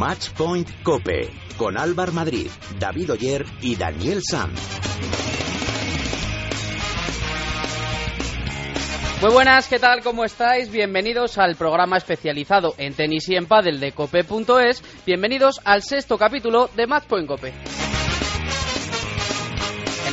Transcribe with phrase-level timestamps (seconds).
[0.00, 4.58] Matchpoint Cope con Álvar Madrid, David Oyer y Daniel Sanz.
[9.20, 10.02] Muy buenas, ¿qué tal?
[10.02, 10.70] ¿Cómo estáis?
[10.70, 14.82] Bienvenidos al programa especializado en tenis y en pádel de cope.es.
[15.04, 17.89] Bienvenidos al sexto capítulo de Matchpoint Cope.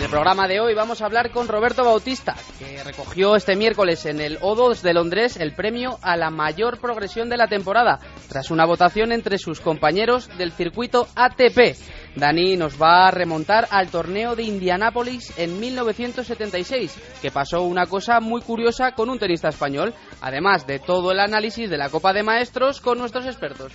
[0.08, 4.22] El programa de hoy vamos a hablar con Roberto Bautista, que recogió este miércoles en
[4.22, 8.66] el O2 de Londres el premio a la mayor progresión de la temporada, tras una
[8.66, 11.76] votación entre sus compañeros del circuito ATP.
[12.16, 18.22] Dani nos va a remontar al torneo de Indianápolis en 1976, que pasó una cosa
[18.22, 22.24] muy curiosa con un tenista español, además de todo el análisis de la Copa de
[22.24, 23.74] Maestros con nuestros expertos.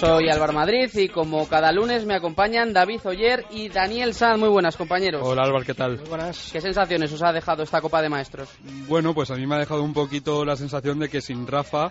[0.00, 4.38] Soy Álvaro Madrid y como cada lunes me acompañan David Oyer y Daniel Sanz.
[4.38, 5.22] Muy buenas, compañeros.
[5.24, 5.98] Hola Álvaro, ¿qué tal?
[5.98, 6.50] Muy buenas.
[6.52, 8.48] ¿Qué sensaciones os ha dejado esta Copa de Maestros?
[8.86, 11.90] Bueno, pues a mí me ha dejado un poquito la sensación de que sin Rafa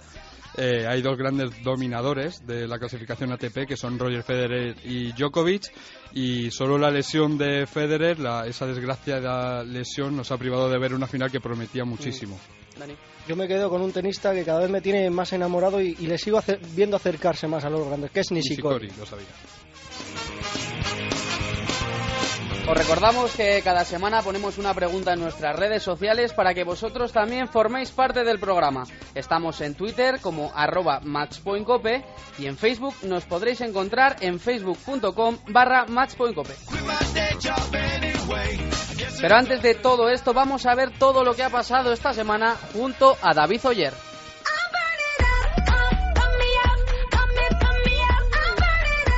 [0.55, 5.63] eh, hay dos grandes dominadores de la clasificación ATP, que son Roger Federer y Djokovic,
[6.13, 10.93] y solo la lesión de Federer, la, esa desgraciada lesión, nos ha privado de ver
[10.93, 12.39] una final que prometía muchísimo.
[12.77, 12.95] Dani.
[13.27, 16.07] Yo me quedo con un tenista que cada vez me tiene más enamorado y, y
[16.07, 18.87] le sigo acer- viendo acercarse más a los grandes, que es Nishikori.
[18.87, 19.27] Nishikori, lo sabía.
[22.69, 27.13] Os recordamos que cada semana ponemos una pregunta en nuestras redes sociales para que vosotros
[27.13, 28.83] también forméis parte del programa.
[29.15, 32.03] Estamos en Twitter como arroba matchpointcope
[32.37, 36.55] y en Facebook nos podréis encontrar en facebook.com barra matchpointcope.
[39.19, 42.55] Pero antes de todo esto vamos a ver todo lo que ha pasado esta semana
[42.73, 43.93] junto a David Oyer.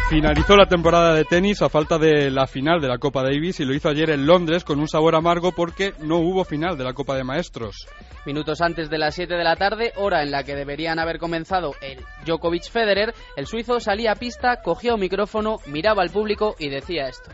[0.09, 3.65] Finalizó la temporada de tenis a falta de la final de la Copa Davis y
[3.65, 6.93] lo hizo ayer en Londres con un sabor amargo porque no hubo final de la
[6.93, 7.85] Copa de Maestros.
[8.25, 11.73] Minutos antes de las 7 de la tarde, hora en la que deberían haber comenzado
[11.81, 16.69] el Djokovic Federer, el suizo salía a pista, cogía un micrófono, miraba al público y
[16.69, 17.29] decía esto.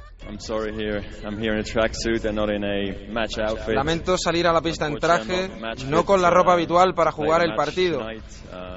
[3.74, 5.50] Lamento salir a la pista en traje,
[5.88, 8.00] no con la ropa habitual para jugar el partido,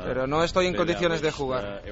[0.05, 1.83] pero no estoy en condiciones de jugar.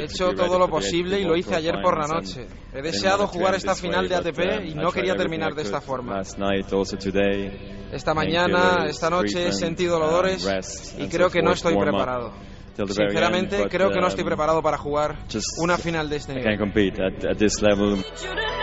[0.00, 2.46] He hecho todo lo posible y lo hice ayer por la noche.
[2.72, 6.20] He deseado jugar esta final de ATP y no quería terminar de esta forma.
[7.92, 10.44] Esta mañana, esta noche he sentido dolores
[10.98, 12.32] y creo que no estoy preparado.
[12.74, 15.16] Sinceramente, creo que no estoy preparado para jugar
[15.58, 16.58] una final de este nivel.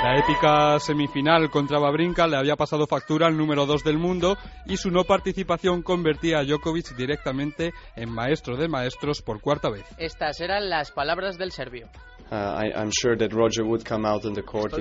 [0.03, 4.77] La épica semifinal contra Babrinka le había pasado factura al número 2 del mundo y
[4.77, 9.85] su no participación convertía a Djokovic directamente en maestro de maestros por cuarta vez.
[9.97, 11.87] Estas eran las palabras del serbio.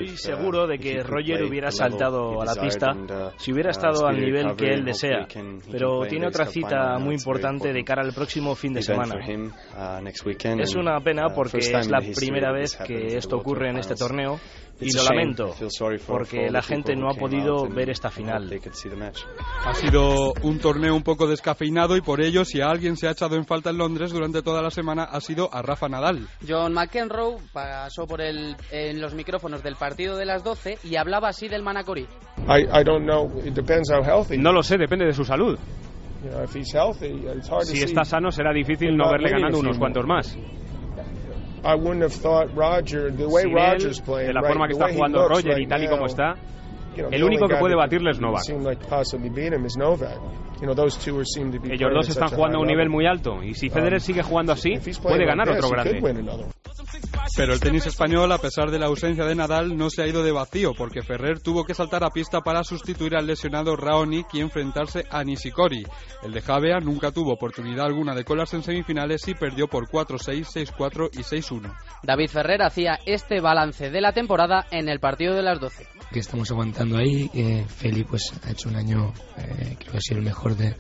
[0.01, 2.89] Estoy seguro de que Roger hubiera saltado a la pista.
[3.37, 5.27] si hubiera estado al nivel que él desea,
[5.71, 9.15] pero tiene otra cita muy importante de cara al próximo fin de semana.
[10.61, 14.39] Es una pena porque es la primera vez que esto ocurre en este torneo
[14.81, 15.55] y lo lamento
[16.07, 18.51] porque la gente no ha podido ver esta final.
[19.65, 23.13] Ha sido un torneo un poco descafeinado y por ello si a alguien se ha
[23.13, 26.27] echado en falta en Londres durante toda la semana ha sido a Rafa Nadal.
[26.47, 31.29] John McEnroe pasó por el, en los micrófonos del partido de las 12 y hablaba
[31.29, 32.07] así del Manacori.
[34.39, 35.59] No lo sé, depende de su salud.
[37.63, 40.37] Si está sano será difícil no verle ganando unos cuantos más.
[43.39, 43.79] Sin él,
[44.27, 46.35] de la forma que está jugando Roger y tal y como está,
[47.11, 48.43] el único que puede batirle es Novak.
[50.61, 54.75] Ellos dos están jugando a un nivel muy alto y si Federer sigue jugando así,
[55.03, 56.01] puede ganar otro grande.
[57.37, 60.23] Pero el tenis español, a pesar de la ausencia de Nadal, no se ha ido
[60.23, 64.41] de vacío, porque Ferrer tuvo que saltar a pista para sustituir al lesionado Raonic y
[64.41, 65.85] enfrentarse a Nishikori.
[66.23, 70.73] El de Javea nunca tuvo oportunidad alguna de colarse en semifinales y perdió por 4-6,
[70.77, 71.75] 6-4 y 6-1.
[72.03, 75.87] David Ferrer hacía este balance de la temporada en el partido de las 12.
[76.13, 77.29] Que estamos aguantando ahí.
[77.35, 80.77] Eh, Feli pues ha hecho un año, eh, creo que ha sido el mejor de,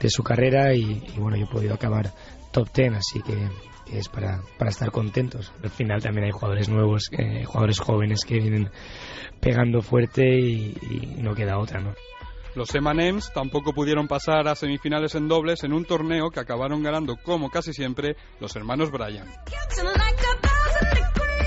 [0.00, 2.12] de su carrera y, y bueno, yo he podido acabar
[2.52, 3.48] top 10, así que
[3.90, 5.52] que es para, para estar contentos.
[5.62, 8.70] Al final también hay jugadores nuevos, eh, jugadores jóvenes que vienen
[9.40, 11.94] pegando fuerte y, y no queda otra, ¿no?
[12.54, 17.16] Los Emanems tampoco pudieron pasar a semifinales en dobles en un torneo que acabaron ganando,
[17.16, 19.26] como casi siempre, los hermanos Bryan.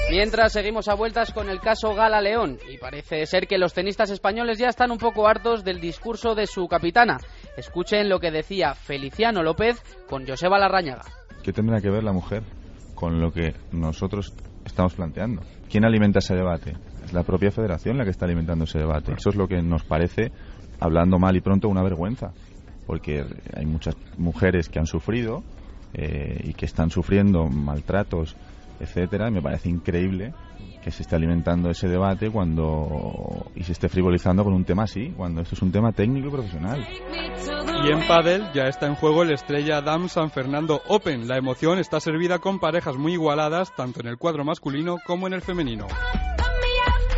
[0.09, 4.11] Mientras seguimos a vueltas con el caso Gala León y parece ser que los tenistas
[4.11, 7.17] españoles ya están un poco hartos del discurso de su capitana.
[7.57, 11.03] Escuchen lo que decía Feliciano López con Joseba Larrañaga.
[11.43, 12.41] ¿Qué tendrá que ver la mujer
[12.95, 14.33] con lo que nosotros
[14.65, 15.43] estamos planteando?
[15.69, 16.73] ¿Quién alimenta ese debate?
[17.03, 19.13] Es la propia federación la que está alimentando ese debate.
[19.13, 20.31] Eso es lo que nos parece,
[20.79, 22.33] hablando mal y pronto, una vergüenza.
[22.85, 23.23] porque
[23.55, 25.43] hay muchas mujeres que han sufrido
[25.93, 28.35] eh, y que están sufriendo maltratos,
[28.79, 30.33] etcétera, y me parece increíble
[30.83, 35.13] que se esté alimentando ese debate cuando y se esté frivolizando con un tema así,
[35.15, 36.85] cuando esto es un tema técnico y profesional.
[37.85, 41.27] Y en Padel ya está en juego el Estrella Dam San Fernando Open.
[41.27, 45.33] La emoción está servida con parejas muy igualadas, tanto en el cuadro masculino como en
[45.33, 45.87] el femenino.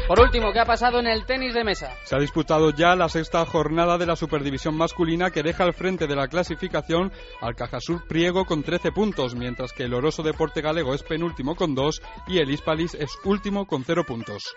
[0.07, 1.95] Por último, ¿qué ha pasado en el tenis de mesa?
[2.03, 6.05] Se ha disputado ya la sexta jornada de la Superdivisión masculina que deja al frente
[6.05, 7.11] de la clasificación
[7.41, 11.73] al Cajasur Priego con 13 puntos, mientras que el Oroso Deporte Galego es penúltimo con
[11.73, 14.55] 2 y el Hispalis es último con 0 puntos.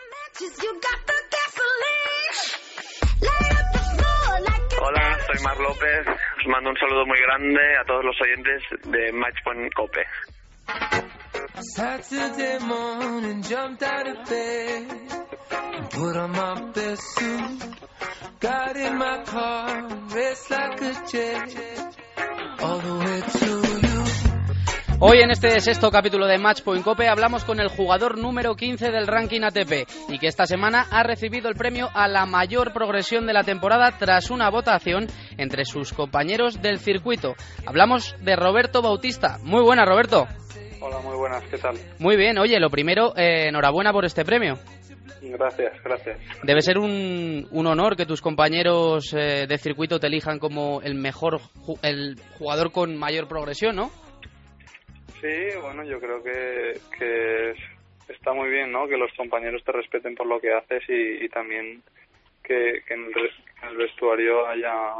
[4.81, 6.07] Hola, soy Mar López.
[6.41, 10.05] Os mando un saludo muy grande a todos los oyentes de Matchpoint Cope.
[11.75, 15.28] Saturday morning, jumped out of bed and
[15.91, 17.77] put on my best suit.
[18.41, 21.97] Got in my car, raced like a jet,
[22.61, 23.89] all the way to you.
[25.01, 29.07] Hoy en este sexto capítulo de Matchpoint Cope hablamos con el jugador número 15 del
[29.07, 33.33] ranking ATP y que esta semana ha recibido el premio a la mayor progresión de
[33.33, 35.07] la temporada tras una votación
[35.37, 37.37] entre sus compañeros del circuito.
[37.65, 39.39] Hablamos de Roberto Bautista.
[39.45, 40.27] Muy buena, Roberto.
[40.81, 41.77] Hola, muy buenas, ¿qué tal?
[42.01, 44.59] Muy bien, oye, lo primero, eh, enhorabuena por este premio.
[45.23, 46.19] Gracias, gracias.
[46.43, 50.95] Debe ser un, un honor que tus compañeros eh, de circuito te elijan como el
[50.95, 51.41] mejor,
[51.83, 53.91] el jugador con mayor progresión, ¿no?
[55.21, 57.55] Sí, bueno, yo creo que, que
[58.13, 58.87] está muy bien, ¿no?
[58.87, 61.83] Que los compañeros te respeten por lo que haces y, también
[62.43, 63.11] que, en,
[63.69, 64.95] el, vestuario haya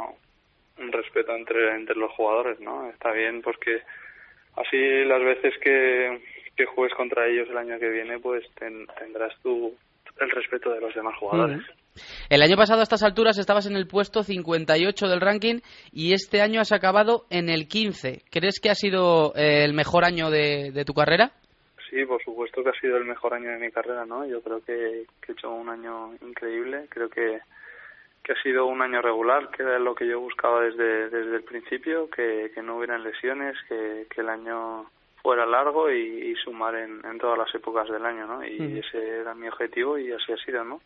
[0.77, 2.89] un respeto entre, entre los jugadores, ¿no?
[2.89, 3.81] Está bien porque
[4.57, 6.21] así las veces que,
[6.55, 9.75] que juegues contra ellos el año que viene, pues tendrás tú
[10.21, 11.61] el respeto de los demás jugadores.
[12.29, 15.59] El año pasado a estas alturas estabas en el puesto 58 del ranking
[15.91, 18.23] y este año has acabado en el 15.
[18.31, 21.31] ¿Crees que ha sido eh, el mejor año de, de, tu carrera?
[21.89, 24.25] Sí, por supuesto que ha sido el mejor año de mi carrera, ¿no?
[24.25, 26.85] Yo creo que, que he hecho un año increíble.
[26.89, 27.39] Creo que
[28.29, 31.43] que ha sido un año regular, que era lo que yo buscaba desde, desde el
[31.43, 34.85] principio, que, que no hubieran lesiones, que, que el año
[35.21, 38.45] fuera largo y, sumar en, en, todas las épocas del año, ¿no?
[38.45, 40.79] Y ese era mi objetivo y así ha sido, ¿no?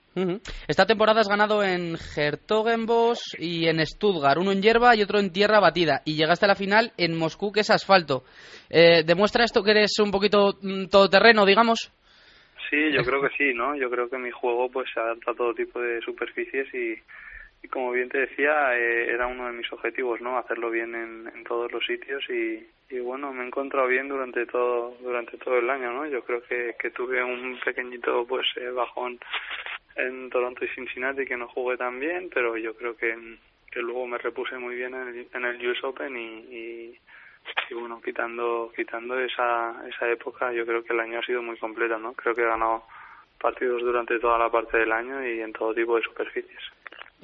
[0.68, 5.32] Esta temporada has ganado en Hertogenbosch y en Stuttgart, uno en hierba y otro en
[5.32, 8.24] tierra batida, y llegaste a la final en Moscú, que es asfalto.
[8.70, 11.92] Eh, ¿Demuestra esto que eres un poquito mm, todoterreno, digamos?
[12.70, 13.76] Sí, yo creo que sí, ¿no?
[13.76, 16.96] Yo creo que mi juego pues se adapta a todo tipo de superficies y
[17.64, 20.38] y como bien te decía, eh, era uno de mis objetivos, ¿no?
[20.38, 24.46] Hacerlo bien en, en todos los sitios y, y, bueno, me he encontrado bien durante
[24.46, 26.06] todo durante todo el año, ¿no?
[26.06, 29.20] Yo creo que, que tuve un pequeñito pues eh, bajón
[29.96, 33.38] en Toronto y Cincinnati que no jugué tan bien, pero yo creo que,
[33.72, 37.00] que luego me repuse muy bien en el, en el US Open y, y,
[37.70, 41.58] y, bueno, quitando quitando esa esa época, yo creo que el año ha sido muy
[41.58, 42.14] completo, ¿no?
[42.14, 42.84] Creo que he ganado
[43.40, 46.62] partidos durante toda la parte del año y en todo tipo de superficies.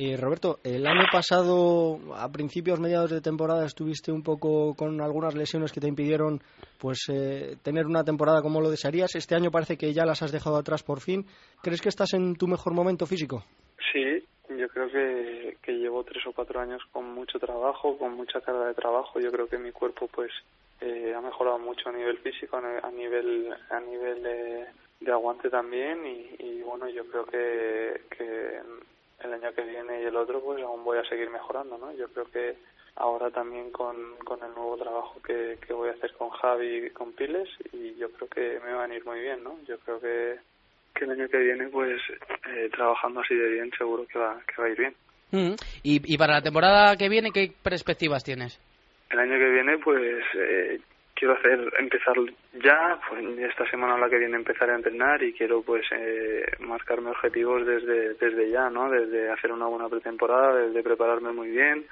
[0.01, 5.36] Y Roberto, el año pasado, a principios, mediados de temporada, estuviste un poco con algunas
[5.36, 6.40] lesiones que te impidieron
[6.80, 9.13] pues eh, tener una temporada como lo desearías.
[9.16, 11.25] Este año parece que ya las has dejado atrás por fin.
[11.62, 13.44] ¿Crees que estás en tu mejor momento físico?
[13.92, 14.24] Sí,
[14.57, 18.68] yo creo que, que llevo tres o cuatro años con mucho trabajo, con mucha carga
[18.68, 19.20] de trabajo.
[19.20, 20.32] Yo creo que mi cuerpo pues
[20.79, 24.65] eh, ha mejorado mucho a nivel físico, a nivel a nivel de,
[25.01, 28.62] de aguante también y, y bueno, yo creo que, que
[29.23, 31.91] el año que viene y el otro pues aún voy a seguir mejorando, ¿no?
[31.93, 32.55] Yo creo que
[32.95, 36.89] ahora también con, con el nuevo trabajo que, que voy a hacer con Javi y
[36.91, 39.57] con Piles y yo creo que me van a ir muy bien, ¿no?
[39.67, 40.39] Yo creo que,
[40.93, 42.01] que el año que viene pues
[42.49, 44.95] eh, trabajando así de bien seguro que va, que va a ir bien.
[45.31, 45.55] Mm.
[45.83, 48.59] ¿Y, ¿Y para la temporada que viene qué perspectivas tienes?
[49.09, 50.79] El año que viene pues eh,
[51.19, 52.15] quiero hacer empezar
[52.63, 57.09] ya pues esta semana la que viene empezar a entrenar y quiero pues eh, marcarme
[57.09, 61.85] objetivos desde desde ya no desde hacer una buena pretemporada desde prepararme muy bien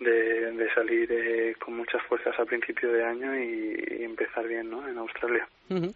[0.00, 4.86] de, de salir eh, con muchas fuerzas a principio de año y, empezar bien no
[4.86, 5.46] en Australia.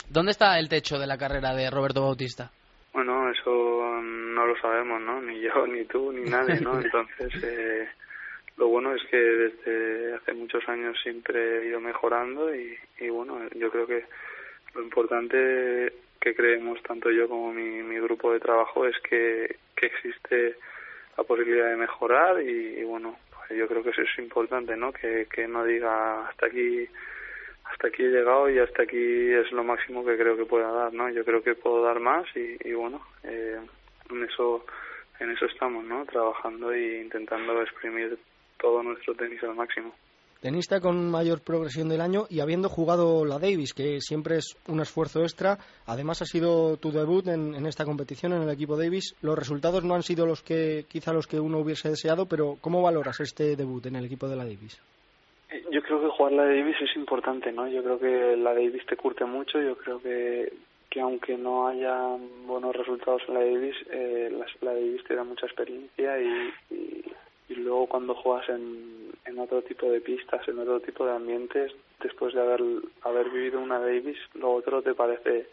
[0.08, 2.50] Dónde está el techo de la carrera de Roberto Bautista
[2.92, 7.88] bueno eso no lo sabemos no ni yo ni tú ni nadie no entonces eh,
[8.56, 12.78] lo bueno es que desde hace muchos años siempre he ido mejorando y,
[13.10, 14.04] bueno, yo creo que
[14.74, 19.86] lo importante que creemos tanto yo como mi, mi grupo de trabajo es que, que
[19.86, 20.56] existe
[21.16, 24.92] la posibilidad de mejorar y, bueno, pues yo creo que eso es importante, ¿no?
[24.92, 26.88] Que, que no diga hasta aquí
[27.64, 30.92] hasta aquí he llegado y hasta aquí es lo máximo que creo que pueda dar,
[30.92, 31.10] ¿no?
[31.10, 33.58] Yo creo que puedo dar más y, y bueno, eh,
[34.08, 34.64] en eso
[35.18, 36.04] en eso estamos, ¿no?
[36.04, 38.18] Trabajando e intentando exprimir
[38.60, 39.92] todo nuestro tenis al máximo.
[40.40, 44.80] Tenista con mayor progresión del año y habiendo jugado la Davis, que siempre es un
[44.80, 49.16] esfuerzo extra, además ha sido tu debut en, en, esta competición en el equipo Davis.
[49.22, 52.82] Los resultados no han sido los que quizá los que uno hubiese deseado, pero ¿cómo
[52.82, 54.80] valoras este debut en el equipo de la Davis?
[55.70, 57.68] Yo creo que jugar la Davis es importante, ¿no?
[57.68, 59.60] Yo creo que la Davis te curte mucho.
[59.60, 60.52] Yo creo que,
[60.90, 65.24] que aunque no haya buenos resultados en la Davis, eh, la, la, Davis te da
[65.24, 67.04] mucha experiencia y, y,
[67.48, 71.72] y luego cuando juegas en, en otro tipo de pistas, en otro tipo de ambientes,
[72.02, 72.60] después de haber,
[73.02, 75.46] haber vivido una Davis, lo otro te parece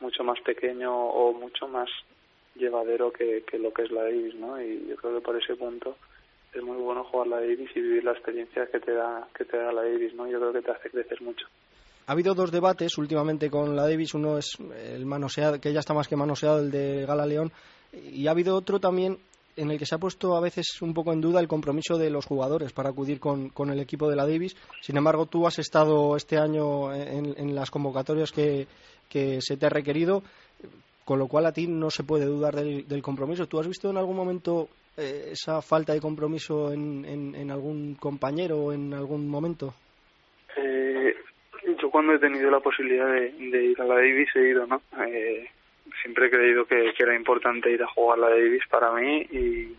[0.00, 1.88] mucho más pequeño o mucho más
[2.54, 4.60] llevadero que, que lo que es la Davis, ¿no?
[4.60, 5.96] Y yo creo que por ese punto
[6.52, 9.56] es muy bueno jugar la Davis y vivir la experiencia que te da que te
[9.56, 10.26] da la Davis, ¿no?
[10.26, 11.46] Yo creo que te hace crecer mucho.
[12.06, 14.56] Ha habido dos debates últimamente con la Davis, uno es
[14.92, 17.50] el manoseado, que ya está más que manoseado, el de Gala León,
[17.92, 19.18] y ha habido otro también
[19.56, 22.10] en el que se ha puesto a veces un poco en duda el compromiso de
[22.10, 24.54] los jugadores para acudir con, con el equipo de la Davis.
[24.80, 28.66] Sin embargo, tú has estado este año en, las convocatorias que,
[29.08, 30.22] que, se te ha requerido,
[31.04, 33.46] con lo cual a ti no se puede dudar del, compromiso.
[33.46, 37.94] ¿Tú has visto en algún momento eh, esa falta de compromiso en, en, en, algún
[37.94, 39.74] compañero o en algún momento?
[40.56, 41.14] Eh,
[41.80, 44.82] yo cuando he tenido la posibilidad de, de, ir a la Davis he ido, ¿no?
[45.06, 45.46] Eh,
[46.02, 49.76] siempre he creído que, que, era importante ir a jugar la Davis para mí y,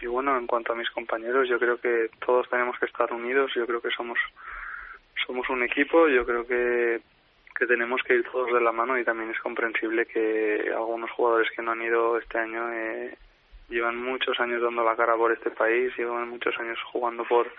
[0.00, 3.52] y bueno, en cuanto a mis compañeros, yo creo que todos tenemos que estar unidos,
[3.54, 4.18] yo creo que somos
[5.26, 7.00] somos un equipo, yo creo que
[7.58, 11.50] que tenemos que ir todos de la mano y también es comprensible que algunos jugadores
[11.50, 13.18] que no han ido este año eh,
[13.68, 17.52] llevan muchos años dando la cara por este país, llevan muchos años jugando por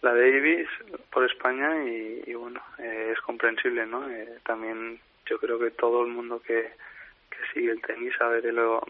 [0.00, 0.68] la Davis,
[1.12, 4.08] por España y, y bueno, eh, es comprensible, ¿no?
[4.08, 6.70] Eh, también yo creo que todo el mundo que,
[7.36, 8.82] que sigue el tenis sabe de lo,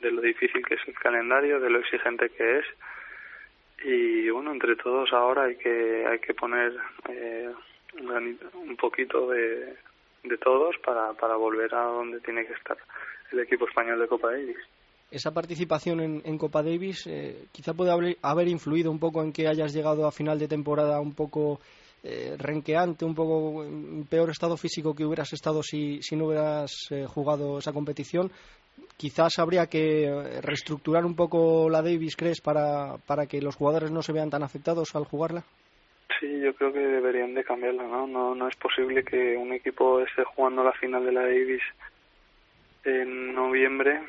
[0.00, 2.64] de lo difícil que es el calendario, de lo exigente que es.
[3.84, 6.76] Y bueno, entre todos ahora hay que hay que poner
[7.08, 7.50] eh,
[7.98, 9.76] un, un poquito de,
[10.24, 12.76] de todos para, para volver a donde tiene que estar
[13.32, 14.58] el equipo español de Copa Davis.
[15.10, 19.32] Esa participación en, en Copa Davis eh, quizá puede haber, haber, influido un poco en
[19.32, 21.60] que hayas llegado a final de temporada un poco
[22.02, 26.72] eh, renqueante, un poco en peor estado físico que hubieras estado si, si no hubieras
[26.90, 28.30] eh, jugado esa competición.
[28.96, 34.02] Quizás habría que reestructurar un poco la Davis, ¿crees, para, para que los jugadores no
[34.02, 35.44] se vean tan afectados al jugarla?
[36.18, 38.06] Sí, yo creo que deberían de cambiarla, ¿no?
[38.06, 41.62] No, no es posible que un equipo esté jugando la final de la Davis
[42.84, 44.00] en noviembre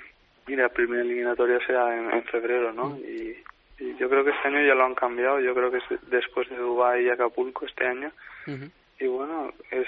[0.48, 2.98] y la primera eliminatoria sea en, en febrero, ¿no?
[2.98, 3.36] Y,
[3.82, 6.50] y, yo creo que este año ya lo han cambiado, yo creo que es después
[6.50, 8.12] de Dubái y Acapulco este año.
[8.48, 8.72] Uh -huh.
[9.00, 9.88] Y bueno, es,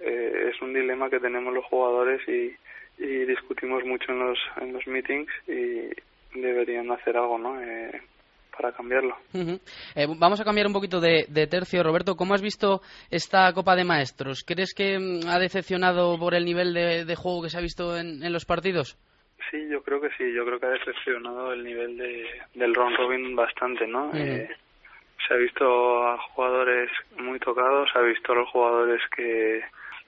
[0.00, 2.54] eh, es un dilema que tenemos los jugadores y,
[2.98, 5.90] y discutimos mucho en los, en los meetings y
[6.38, 7.60] deberían hacer algo, ¿no?
[7.60, 8.00] Eh,
[8.56, 9.16] para cambiarlo.
[9.32, 9.60] Uh -huh.
[9.94, 11.82] eh, vamos a cambiar un poquito de, de, tercio.
[11.82, 14.44] Roberto, ¿cómo has visto esta Copa de Maestros?
[14.46, 17.96] ¿Crees que mm, ha decepcionado por el nivel de, de juego que se ha visto
[17.96, 18.98] en, en los partidos?
[19.50, 20.32] Sí, yo creo que sí.
[20.32, 24.10] Yo creo que ha decepcionado el nivel de, del round robin bastante, ¿no?
[24.14, 24.48] Eh,
[25.26, 29.62] se ha visto a jugadores muy tocados, se ha visto a los jugadores que,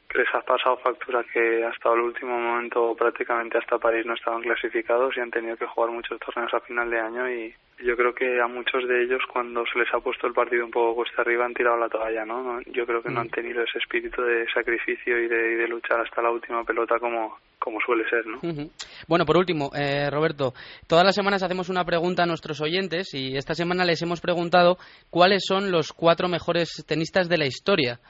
[0.08, 4.42] que les ha pasado factura que hasta el último momento, prácticamente hasta París, no estaban
[4.42, 8.14] clasificados y han tenido que jugar muchos torneos a final de año y yo creo
[8.14, 11.22] que a muchos de ellos cuando se les ha puesto el partido un poco cuesta
[11.22, 12.60] arriba han tirado la toalla, ¿no?
[12.66, 16.00] Yo creo que no han tenido ese espíritu de sacrificio y de, y de luchar
[16.00, 18.38] hasta la última pelota como, como suele ser, ¿no?
[18.42, 18.70] Uh -huh.
[19.08, 20.52] Bueno, por último, eh, Roberto,
[20.88, 24.76] todas las semanas hacemos una pregunta a nuestros oyentes y esta semana les hemos preguntado
[25.10, 28.00] cuáles son los cuatro mejores tenistas de la historia.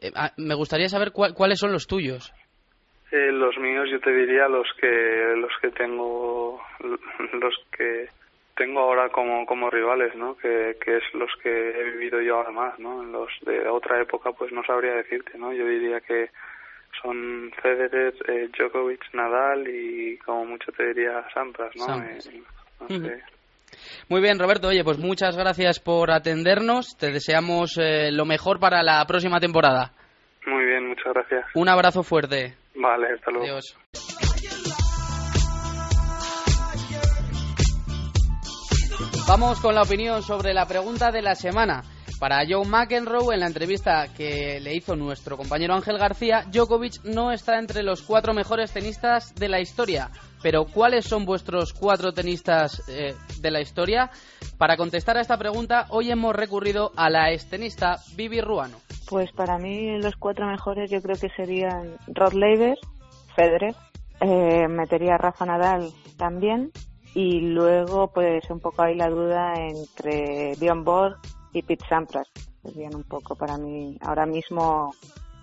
[0.00, 2.32] Eh, me gustaría saber cu cuáles son los tuyos.
[3.12, 6.58] Eh, los míos, yo te diría los que los que tengo
[7.42, 8.06] los que
[8.56, 10.36] tengo ahora como como rivales, ¿no?
[10.36, 13.02] Que, que es los que he vivido yo ahora más, ¿no?
[13.02, 15.52] En los de otra época, pues no sabría decirte, ¿no?
[15.52, 16.30] Yo diría que
[17.00, 21.84] son Federer, eh, Djokovic, Nadal y como mucho te diría Sampras, ¿no?
[21.86, 22.26] Sampras.
[22.26, 22.42] Eh,
[22.80, 22.94] no sé.
[22.94, 23.22] uh -huh.
[24.08, 24.68] Muy bien, Roberto.
[24.68, 26.96] Oye, pues muchas gracias por atendernos.
[26.98, 29.92] Te deseamos eh, lo mejor para la próxima temporada.
[30.46, 31.46] Muy bien, muchas gracias.
[31.54, 32.54] Un abrazo fuerte.
[32.74, 33.46] Vale, hasta luego.
[33.46, 33.76] Adiós.
[39.28, 41.82] Vamos con la opinión sobre la pregunta de la semana.
[42.22, 47.32] Para Joe McEnroe, en la entrevista que le hizo nuestro compañero Ángel García, Djokovic no
[47.32, 50.08] está entre los cuatro mejores tenistas de la historia.
[50.40, 54.08] Pero, ¿cuáles son vuestros cuatro tenistas eh, de la historia?
[54.56, 58.76] Para contestar a esta pregunta, hoy hemos recurrido a la estenista Vivi Ruano.
[59.10, 62.78] Pues para mí los cuatro mejores yo creo que serían Rod Laver,
[63.34, 63.74] Federer,
[64.20, 66.70] eh, metería a Rafa Nadal también
[67.16, 71.18] y luego pues un poco ahí la duda entre Bjorn Borg
[71.52, 72.28] y Pete Sampras
[72.62, 74.94] serían un poco para mí ahora mismo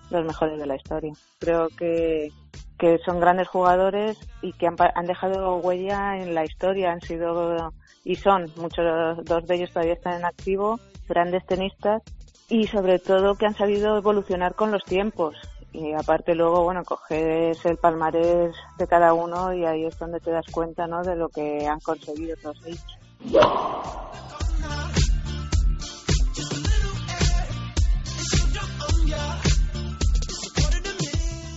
[0.10, 2.30] los mejores de la historia creo que
[2.78, 7.74] que son grandes jugadores y que han, han dejado huella en la historia han sido
[8.06, 8.86] y son muchos
[9.26, 12.02] dos de ellos todavía están en activo grandes tenistas
[12.48, 15.36] y sobre todo que han sabido evolucionar con los tiempos
[15.72, 20.32] y aparte luego, bueno, coges el palmarés de cada uno y ahí es donde te
[20.32, 22.98] das cuenta, ¿no?, de lo que han conseguido todos ellos.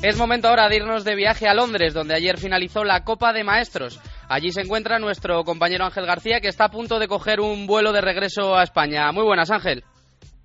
[0.02, 3.44] Es momento ahora de irnos de viaje a Londres, donde ayer finalizó la Copa de
[3.44, 4.00] Maestros.
[4.28, 7.92] Allí se encuentra nuestro compañero Ángel García, que está a punto de coger un vuelo
[7.92, 9.12] de regreso a España.
[9.12, 9.84] Muy buenas, Ángel.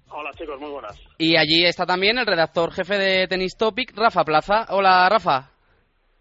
[0.10, 0.96] Hola chicos, muy buenas.
[1.18, 4.68] Y allí está también el redactor jefe de Tennis Topic, Rafa Plaza.
[4.70, 5.50] Hola Rafa.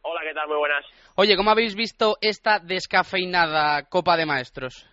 [0.01, 0.49] Hola, ¿qué tal?
[0.49, 0.87] Muy buenas.
[1.17, 4.87] Oye, ¿cómo habéis visto esta descafeinada Copa de Maestros?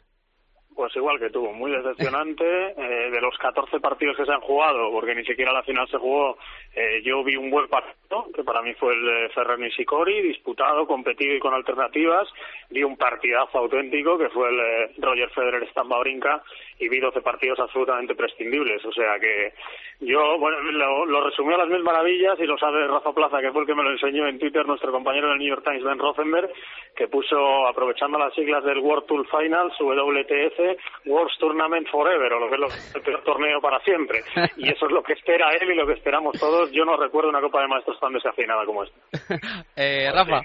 [0.75, 2.43] Pues igual que tú, muy decepcionante.
[2.83, 5.97] Eh, de los 14 partidos que se han jugado, porque ni siquiera la final se
[5.97, 6.37] jugó,
[6.75, 10.85] eh, yo vi un buen partido, que para mí fue el de Ferrer Nishikori, disputado,
[10.85, 12.27] competido y con alternativas.
[12.69, 16.43] Vi un partidazo auténtico, que fue el de Roger Federer Stamba Brinca,
[16.83, 18.83] y vi 12 partidos absolutamente prescindibles.
[18.85, 19.53] O sea que
[20.01, 23.51] yo, bueno, lo, lo resumió a las mil maravillas y lo sabe Rafa Plaza, que
[23.51, 25.99] fue el que me lo enseñó en Twitter nuestro compañero del New York Times, Ben
[25.99, 26.49] Rothenberg,
[26.95, 32.49] que puso, aprovechando las siglas del World Tour Finals, WTF, World Tournament Forever, o lo
[32.49, 34.21] que es el peor torneo para siempre.
[34.57, 36.71] Y eso es lo que espera él y lo que esperamos todos.
[36.71, 38.97] Yo no recuerdo una Copa de Maestros tan desafinada como esta.
[39.75, 40.41] eh, Rafa.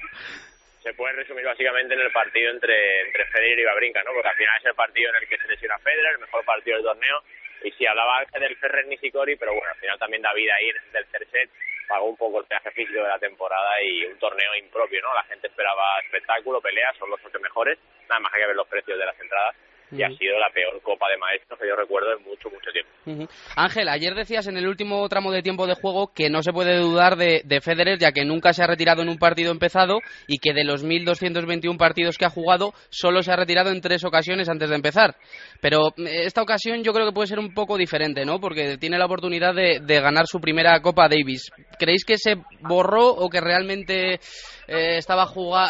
[0.83, 4.13] Se puede resumir básicamente en el partido entre, entre Federer y Babrinka, ¿no?
[4.13, 6.77] Porque al final es el partido en el que se lesiona Federer, el mejor partido
[6.77, 7.23] del torneo.
[7.65, 11.07] Y si hablaba del Ferrer Nishikori, pero bueno, al final también David ahí en el
[11.07, 11.51] tercer set
[11.89, 15.15] pagó un poco el peaje físico de la temporada y un torneo impropio, ¿no?
[15.15, 18.69] La gente esperaba espectáculo, peleas, son los ocho mejores, nada más hay que ver los
[18.69, 19.57] precios de las entradas
[19.91, 23.33] y ha sido la peor Copa de Maestros que yo recuerdo en mucho, mucho tiempo.
[23.57, 26.77] Ángel, ayer decías en el último tramo de tiempo de juego que no se puede
[26.79, 30.39] dudar de, de Federer, ya que nunca se ha retirado en un partido empezado y
[30.39, 34.49] que de los 1.221 partidos que ha jugado, solo se ha retirado en tres ocasiones
[34.49, 35.17] antes de empezar.
[35.61, 38.41] Pero eh, esta ocasión yo creo que puede ser un poco diferente, ¿no?
[38.41, 41.51] Porque tiene la oportunidad de, de ganar su primera Copa Davis.
[41.79, 45.27] ¿Creéis que se borró o que realmente eh, estaba,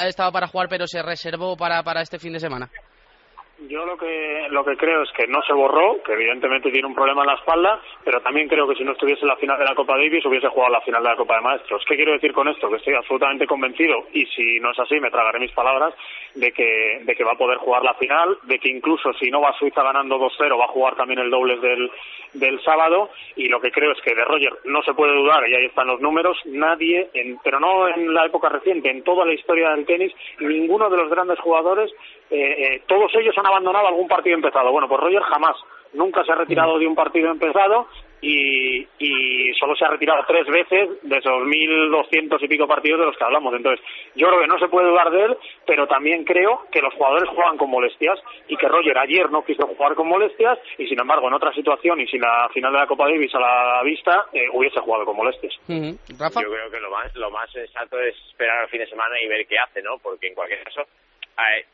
[0.06, 2.70] estaba para jugar pero se reservó para, para este fin de semana?
[3.66, 6.94] Yo lo que lo que creo es que no se borró, que evidentemente tiene un
[6.94, 9.64] problema en la espalda, pero también creo que si no estuviese en la final de
[9.64, 11.82] la Copa Davis hubiese jugado la final de la Copa de Maestros.
[11.88, 12.70] ¿Qué quiero decir con esto?
[12.70, 15.92] Que estoy absolutamente convencido y si no es así me tragaré mis palabras
[16.36, 19.40] de que de que va a poder jugar la final, de que incluso si no
[19.40, 21.90] va Suiza ganando 2-0 va a jugar también el dobles del
[22.34, 25.54] del sábado y lo que creo es que de Roger no se puede dudar y
[25.54, 29.34] ahí están los números, nadie, en, pero no en la época reciente, en toda la
[29.34, 31.90] historia del tenis, ninguno de los grandes jugadores,
[32.30, 34.70] eh, eh, todos ellos han abandonado algún partido empezado.
[34.72, 35.56] Bueno, pues Roger jamás,
[35.92, 37.88] nunca se ha retirado de un partido empezado
[38.20, 43.00] y, y solo se ha retirado tres veces de esos mil doscientos y pico partidos
[43.00, 43.54] de los que hablamos.
[43.54, 45.36] Entonces, yo creo que no se puede dudar de él,
[45.66, 49.66] pero también creo que los jugadores juegan con molestias y que Roger ayer no quiso
[49.66, 52.86] jugar con molestias y, sin embargo, en otra situación y sin la final de la
[52.86, 55.54] Copa Davis a la vista, eh, hubiese jugado con molestias.
[56.42, 59.28] Yo creo que lo más, lo más sensato es esperar al fin de semana y
[59.28, 59.98] ver qué hace, ¿no?
[60.02, 60.82] Porque en cualquier caso,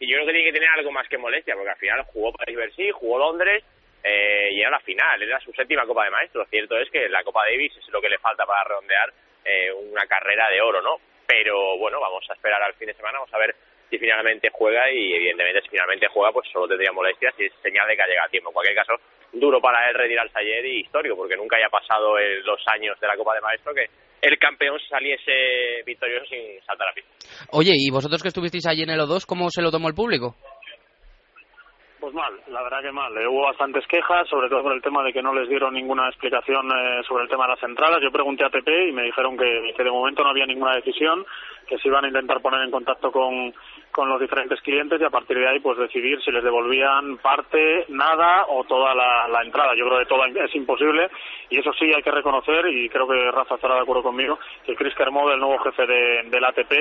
[0.01, 2.57] yo creo que tiene que tener algo más que molestia, porque al final jugó Paris
[2.57, 3.65] Bercy, jugó Londres
[4.03, 6.49] eh, y era la final, era su séptima Copa de Maestros.
[6.51, 9.13] Cierto es que la Copa Davis es lo que le falta para redondear
[9.45, 10.97] eh, una carrera de oro, ¿no?
[11.27, 13.55] Pero bueno, vamos a esperar al fin de semana, vamos a ver
[13.91, 17.87] si finalmente juega y evidentemente si finalmente juega pues solo tendría molestias y es señal
[17.89, 18.51] de que ha llegado a tiempo.
[18.51, 18.95] En cualquier caso,
[19.33, 23.07] duro para él retirarse ayer y histórico porque nunca haya pasado en los años de
[23.07, 23.87] la Copa de Maestro que
[24.23, 27.11] el campeón saliese victorioso sin saltar a pista.
[27.53, 30.35] Oye, ¿y vosotros que estuvisteis allí en el O2, cómo se lo tomó el público?
[32.05, 33.17] Pues mal, la verdad que mal.
[33.17, 36.09] Eh, hubo bastantes quejas, sobre todo por el tema de que no les dieron ninguna
[36.09, 37.99] explicación eh, sobre el tema de las entradas.
[38.03, 41.25] Yo pregunté a TP y me dijeron que, que de momento no había ninguna decisión,
[41.67, 43.55] que se iban a intentar poner en contacto con,
[43.95, 47.85] con los diferentes clientes y a partir de ahí pues decidir si les devolvían parte,
[47.91, 49.73] nada o toda la, entrada.
[49.77, 51.09] Yo creo que todo es imposible
[51.49, 54.75] y eso sí hay que reconocer y creo que Rafa estará de acuerdo conmigo que
[54.75, 56.73] Chris Kermode, el nuevo jefe de, del ATP,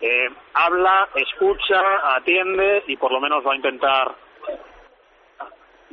[0.00, 4.14] eh, habla, escucha, atiende y por lo menos va a intentar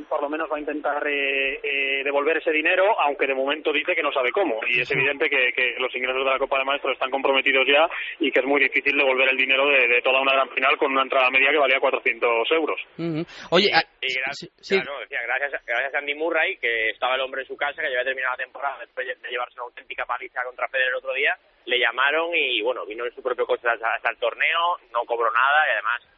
[0.05, 3.95] por lo menos va a intentar eh, eh, devolver ese dinero, aunque de momento dice
[3.95, 4.60] que no sabe cómo.
[4.67, 7.88] Y es evidente que, que, los ingresos de la Copa de Maestros están comprometidos ya
[8.19, 10.91] y que es muy difícil devolver el dinero de, de toda una gran final con
[10.91, 12.79] una entrada media que valía 400 euros.
[12.97, 13.47] Uh -huh.
[13.51, 13.69] Oye,
[14.01, 17.41] y, y gracias, sí, claro, decía, gracias, gracias a Andy Murray, que estaba el hombre
[17.41, 20.43] en su casa, que ya había terminado la temporada después de llevarse una auténtica paliza
[20.43, 23.95] contra Federer el otro día, le llamaron y bueno, vino en su propio coche hasta,
[23.95, 26.16] hasta el torneo, no cobró nada y además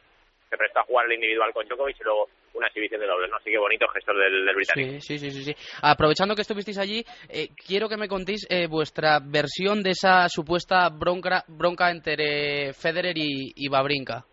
[0.50, 3.36] se prestó a jugar el individual con Djokovic y luego una exhibición de dobles, ¿no?
[3.36, 5.00] Así que bonito gestor del, del británico.
[5.00, 9.20] Sí, sí, sí, sí, Aprovechando que estuvisteis allí, eh, quiero que me contéis eh, vuestra
[9.20, 14.26] versión de esa supuesta bronca, bronca entre Federer y, y Babrinka.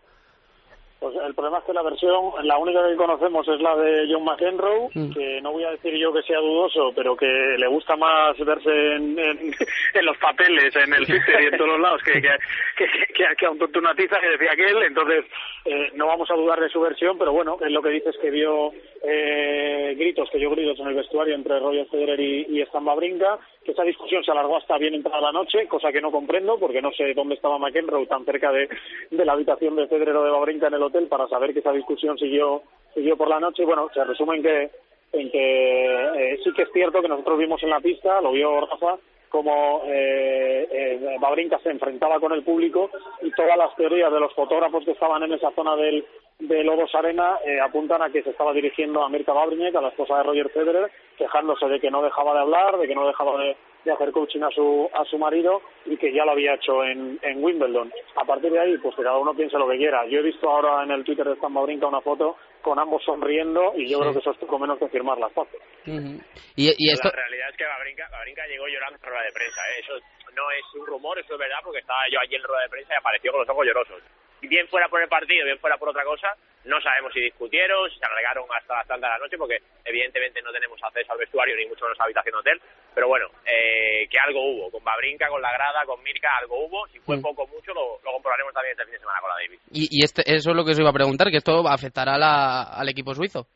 [1.00, 4.24] Pues el problema es que la versión, la única que conocemos es la de John
[4.24, 5.14] McEnroe, mm.
[5.14, 8.96] que no voy a decir yo que sea dudoso, pero que le gusta más verse
[8.96, 9.54] en, en,
[10.06, 12.30] los papeles, en el Twitter y en todos los lados, que, que,
[12.76, 14.82] que, que, a un tonto una tiza que decía aquel.
[14.82, 15.26] Entonces,
[15.66, 18.18] eh, no vamos a dudar de su versión, pero bueno, es lo que dice es
[18.18, 18.72] que vio
[19.04, 23.38] eh, gritos, que yo gritos en el vestuario entre Roger Federer y, y Stan Brinca,
[23.68, 26.82] que esa discusión se alargó hasta bien entrada la noche, cosa que no comprendo, porque
[26.82, 28.70] no sé dónde estaba McEnroe tan cerca de,
[29.12, 32.18] de la habitación de Federer de Babrinka en el hotel para saber que esa discusión
[32.18, 32.62] siguió
[32.94, 33.66] siguió por la noche.
[33.66, 34.72] Bueno se resume en que
[35.12, 38.62] en que eh, sí que es cierto que nosotros vimos en la pista lo vio
[38.62, 38.98] Rafa
[39.30, 42.90] como eh, eh, Babrinka se enfrentaba con el público
[43.22, 46.06] y todas las teorías de los fotógrafos que estaban en esa zona del
[46.40, 49.90] de Lobos Arena eh, apuntan a que se estaba dirigiendo a Mirka Babrinek, a la
[49.90, 53.42] esposa de Roger Federer, quejándose de que no dejaba de hablar, de que no dejaba
[53.42, 53.56] de,
[53.92, 57.42] hacer coaching a su, a su marido y que ya lo había hecho en, en
[57.42, 57.90] Wimbledon.
[58.18, 60.06] A partir de ahí, pues que cada uno piense lo que quiera.
[60.08, 62.36] Yo he visto ahora en el Twitter de Stan Babrinka una foto
[62.68, 65.60] con ambos sonriendo y yo creo que eso es poco menos que firmar las fotos.
[65.86, 67.08] ¿Y, y esto...
[67.08, 69.62] La realidad es que Babrinka, Babrinka llegó llorando en rueda de prensa.
[69.72, 69.80] ¿eh?
[69.80, 69.94] Eso
[70.36, 72.94] no es un rumor, eso es verdad, porque estaba yo allí en rueda de prensa
[72.94, 74.04] y apareció con los ojos llorosos
[74.42, 77.98] bien fuera por el partido, bien fuera por otra cosa, no sabemos si discutieron, si
[77.98, 81.56] se alargaron hasta las tantas de la noche, porque evidentemente no tenemos acceso al vestuario
[81.56, 82.62] ni mucho menos a la habitación de hotel,
[82.94, 86.88] pero bueno, eh, que algo hubo, con Babrinka, con la grada, con Mirka, algo hubo,
[86.88, 87.22] si fue mm.
[87.22, 89.62] poco o mucho lo, lo, comprobaremos también este fin de semana con la Davis.
[89.72, 92.64] Y, y este, eso es lo que os iba a preguntar, que esto afectará la,
[92.64, 93.48] al equipo suizo.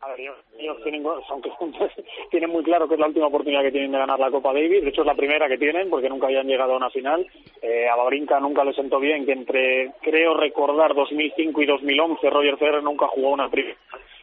[0.00, 1.50] A ver, ellos, tienen, aunque
[2.30, 4.82] tienen muy claro que es la última oportunidad que tienen de ganar la Copa Davis.
[4.82, 7.26] De hecho, es la primera que tienen porque nunca habían llegado a una final.
[7.60, 12.56] Eh, a Babrinka nunca le sentó bien que entre, creo recordar, 2005 y 2011, Roger
[12.58, 13.50] Federer nunca jugó una,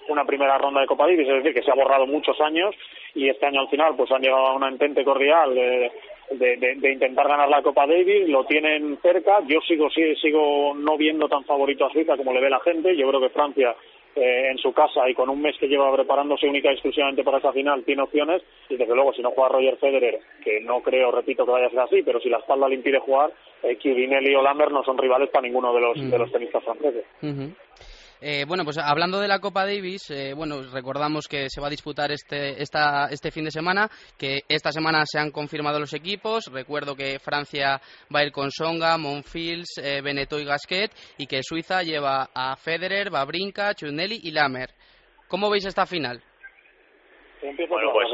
[0.07, 1.27] una primera ronda de Copa Davis.
[1.27, 2.73] Es decir, que se ha borrado muchos años
[3.13, 5.91] y este año al final pues han llegado a una entente cordial de,
[6.31, 8.29] de, de, intentar ganar la Copa Davis.
[8.29, 9.41] Lo tienen cerca.
[9.45, 12.95] Yo sigo, sigo no viendo tan favorito a Suiza como le ve la gente.
[12.95, 13.75] Yo creo que Francia
[14.15, 17.39] eh, en su casa y con un mes que lleva preparándose única y exclusivamente para
[17.39, 18.41] esa final tiene opciones.
[18.69, 21.69] Y desde luego si no juega Roger Federer, que no creo, repito, que vaya a
[21.69, 23.31] ser así, pero si la espalda le impide jugar,
[23.63, 23.77] eh,
[24.37, 27.05] o Lambert no son rivales para ninguno de los, de los tenistas franceses.
[28.21, 31.69] Eh, bueno, pues hablando de la Copa Davis, eh, bueno, recordamos que se va a
[31.69, 36.45] disputar este, esta, este fin de semana, que esta semana se han confirmado los equipos.
[36.51, 37.81] Recuerdo que Francia
[38.13, 42.55] va a ir con Songa, Monfils, eh, Beneteau y Gasquet, y que Suiza lleva a
[42.55, 44.69] Federer, Babrinka, Chunelli y Lamer.
[45.27, 46.21] ¿Cómo veis esta final?
[47.41, 48.07] Bueno, pues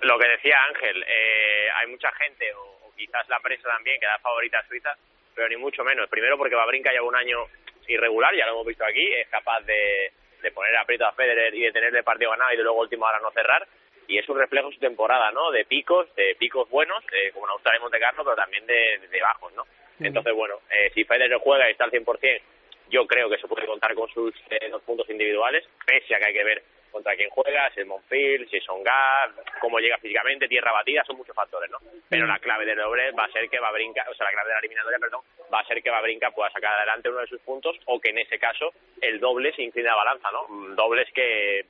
[0.00, 4.06] lo, que decía Ángel, eh, hay mucha gente, o, o, quizás la prensa también, que
[4.06, 4.90] da favorita a Suiza,
[5.34, 6.08] pero ni mucho menos.
[6.08, 7.44] Primero porque Babrinka lleva un año
[7.90, 11.62] irregular, ya lo hemos visto aquí, es capaz de, de poner aprieto a Federer y
[11.62, 13.66] de tenerle partido ganado y de luego última hora no cerrar.
[14.06, 15.52] Y es un reflejo su temporada, ¿no?
[15.52, 19.20] De picos, de picos buenos, como en Australia y Monte Carlo, pero también de, de
[19.20, 19.64] bajos, ¿no?
[20.00, 22.40] Entonces, bueno, eh, si Federer juega y está al 100%,
[22.88, 26.26] yo creo que se puede contar con sus eh, dos puntos individuales, pese a que
[26.26, 30.48] hay que ver contra quién juega, si es Monfil, si es Songar, cómo llega físicamente,
[30.48, 31.78] tierra batida, son muchos factores, ¿no?
[32.08, 34.32] Pero la clave del doble va a ser que va a brincar, o sea, la
[34.32, 35.20] clave de la eliminatoria, perdón,
[35.52, 38.00] va a ser que va a brincar, pueda sacar adelante uno de sus puntos o
[38.00, 40.74] que en ese caso el doble se inclina a balanza, ¿no?
[40.74, 41.64] Dobles que,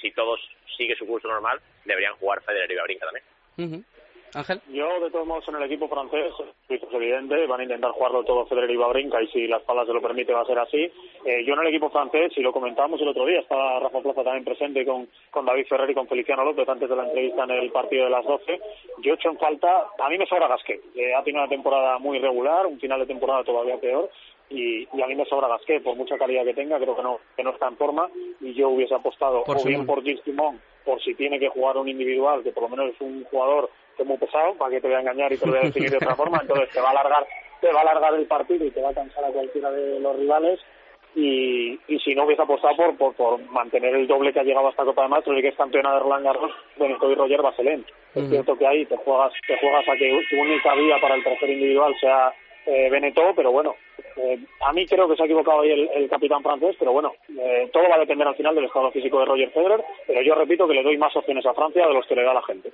[0.00, 0.40] si todos
[0.76, 3.84] sigue su curso normal, deberían jugar Federer y Babrinka también.
[4.34, 4.60] Ángel.
[4.68, 6.32] Yo, de todos modos, en el equipo francés,
[6.68, 9.92] es evidente, van a intentar jugarlo todo Federer y Babrinka y si las palas se
[9.92, 10.90] lo permite va a ser así.
[11.24, 14.24] Eh, yo en el equipo francés, y lo comentábamos el otro día, estaba Rafa Plaza
[14.24, 17.50] también presente con, con David Ferrer y con Feliciano López antes de la entrevista en
[17.50, 18.60] el partido de las 12.
[19.02, 20.80] Yo he hecho en falta, a mí me sobra Gasquet,
[21.16, 24.10] ha tenido una temporada muy regular, un final de temporada todavía peor,
[24.50, 27.18] y, y, a mí me sobra Gasquet, por mucha calidad que tenga, creo que no,
[27.36, 28.08] que no está en forma,
[28.40, 31.88] y yo hubiese apostado o bien por Gilles Simón, por si tiene que jugar un
[31.88, 34.86] individual, que por lo menos es un jugador que es muy pesado, para que te
[34.86, 36.88] voy a engañar y te lo voy a definir de otra forma, entonces te va
[36.88, 37.26] a alargar,
[37.60, 40.16] te va a alargar el partido y te va a cansar a cualquiera de los
[40.16, 40.60] rivales,
[41.14, 44.68] y, y si no hubiese apostado por, por, por mantener el doble que ha llegado
[44.68, 47.84] hasta Copa de Maestros y que es campeona de Roland Garros, Benito y Roger Baselén.
[48.14, 51.24] Es cierto que ahí te juegas, te juegas a que tu única vía para el
[51.24, 52.32] tercer individual sea
[52.66, 53.74] eh, Benetó, pero bueno,
[54.18, 57.70] eh, a mí creo que se ha equivocado ahí el, capitán francés, pero bueno, eh,
[57.72, 60.66] todo va a depender al final del estado físico de Roger Federer, pero yo repito
[60.66, 62.70] que le doy más opciones a Francia de los que le da la gente.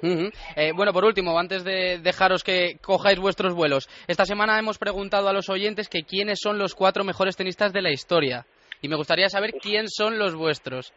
[0.56, 5.28] Eh, bueno, por último, antes de dejaros que cojáis vuestros vuelos, esta semana hemos preguntado
[5.28, 8.46] a los oyentes que quiénes son los cuatro mejores tenistas de la historia,
[8.80, 10.92] y me gustaría saber quién son los vuestros.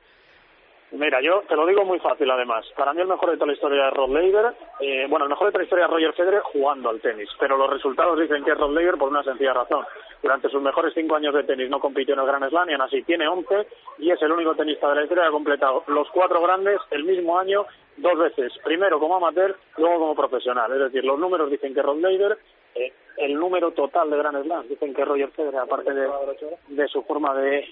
[0.91, 2.65] Mira, yo te lo digo muy fácil además.
[2.77, 4.53] Para mí el mejor de toda la historia es Rod Laver.
[4.79, 7.29] Eh, bueno, el mejor de toda la historia es Roger Federer jugando al tenis.
[7.39, 9.85] Pero los resultados dicen que es Rod Laver por una sencilla razón.
[10.21, 12.81] Durante sus mejores cinco años de tenis no compitió en el Grand Slam y aún
[12.81, 13.67] así tiene 11
[13.99, 17.03] y es el único tenista de la historia que ha completado los cuatro grandes el
[17.03, 17.65] mismo año
[17.97, 18.53] dos veces.
[18.63, 20.71] Primero como amateur, luego como profesional.
[20.71, 22.37] Es decir, los números dicen que Rod Laver
[22.75, 27.33] eh, el número total de Grand Slam dicen que Roger Federer, aparte de su forma
[27.33, 27.65] de,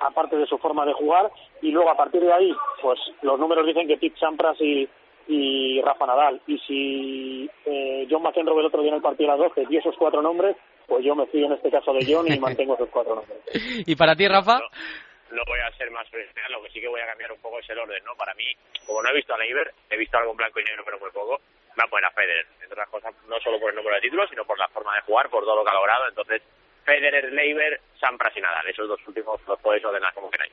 [0.00, 1.30] aparte de su forma de jugar,
[1.62, 4.88] y luego a partir de ahí, pues los números dicen que Pete Sampras y,
[5.30, 6.40] y Rafa Nadal.
[6.48, 9.76] Y si eh, John McEnroe el otro día en el partido a las 12 y
[9.76, 12.88] esos cuatro nombres, pues yo me fío en este caso de John y mantengo esos
[12.90, 13.38] cuatro nombres.
[13.86, 14.58] ¿Y para ti, Rafa?
[15.30, 17.60] No, voy a ser más profesional, lo que sí que voy a cambiar un poco
[17.60, 18.16] es el orden, ¿no?
[18.16, 18.44] Para mí,
[18.84, 21.10] como no he visto a Leiber, he visto algo en blanco y negro, pero muy
[21.12, 21.40] poco,
[21.76, 24.02] me va a poner a Federer, entre otras cosas, no solo por el número de
[24.02, 26.42] títulos, sino por la forma de jugar, por todo lo que ha logrado, entonces
[26.90, 28.66] Federer, Leiber, Sampras y Nadal.
[28.68, 30.52] Esos dos últimos los podéis ordenar como queráis.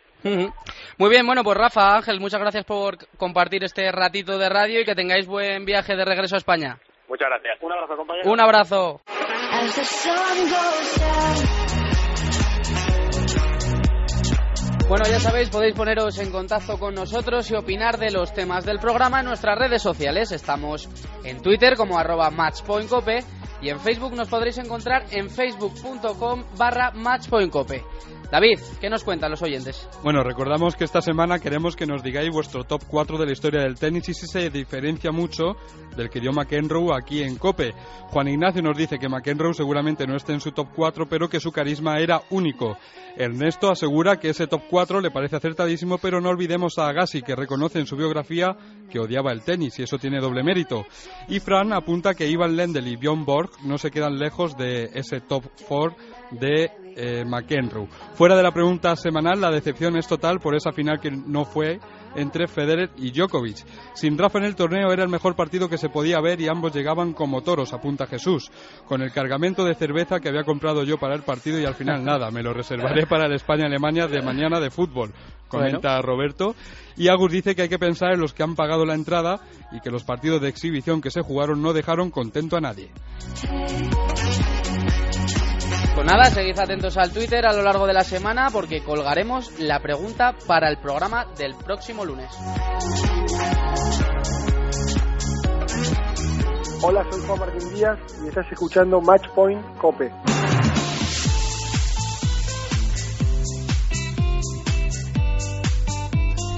[0.97, 4.85] Muy bien, bueno, pues Rafa, Ángel, muchas gracias por compartir este ratito de radio y
[4.85, 6.77] que tengáis buen viaje de regreso a España.
[7.07, 7.57] Muchas gracias.
[7.61, 8.31] Un abrazo, compañero.
[8.31, 9.01] Un abrazo.
[14.87, 18.79] Bueno, ya sabéis, podéis poneros en contacto con nosotros y opinar de los temas del
[18.79, 20.31] programa en nuestras redes sociales.
[20.31, 20.87] Estamos
[21.25, 23.19] en Twitter como arroba matchpointcope
[23.61, 27.83] y en Facebook nos podréis encontrar en facebook.com barra matchpointcope.
[28.31, 29.87] David, ¿qué nos cuentan los oyentes?
[30.03, 33.61] Bueno, recordamos que esta semana queremos que nos digáis vuestro top 4 de la historia
[33.61, 35.55] del tenis y si se diferencia mucho
[35.95, 37.73] del que dio McEnroe aquí en Cope.
[38.09, 41.39] Juan Ignacio nos dice que McEnroe seguramente no esté en su top 4, pero que
[41.39, 42.77] su carisma era único.
[43.15, 47.35] Ernesto asegura que ese top 4 le parece acertadísimo, pero no olvidemos a Agassi, que
[47.35, 48.57] reconoce en su biografía
[48.91, 50.85] que odiaba el tenis y eso tiene doble mérito.
[51.29, 55.21] Y Fran apunta que Ivan Lendl y Bjorn Borg no se quedan lejos de ese
[55.21, 55.95] top 4
[56.31, 57.87] de eh, McEnroe.
[58.15, 61.79] Fuera de la pregunta semanal, la decepción es total por esa final que no fue
[62.15, 63.57] entre Federer y Djokovic.
[63.93, 66.73] Sin Rafa en el torneo era el mejor partido que se podía ver y ambos
[66.73, 68.49] llegaban como toros, apunta Jesús,
[68.87, 72.03] con el cargamento de cerveza que había comprado yo para el partido y al final
[72.03, 75.13] nada, me lo reservaré para el España-Alemania de mañana de fútbol,
[75.47, 76.55] comenta Roberto.
[76.95, 79.39] Y Agus dice que hay que pensar en los que han pagado la entrada
[79.71, 82.89] y que los partidos de exhibición que se jugaron no dejaron contento a nadie.
[85.97, 89.79] Pues nada, seguid atentos al Twitter a lo largo de la semana porque colgaremos la
[89.79, 92.29] pregunta para el programa del próximo lunes.
[96.83, 100.11] Hola, soy Juan Martín Díaz y estás escuchando Matchpoint Cope.